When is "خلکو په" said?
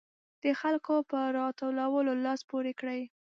0.61-1.19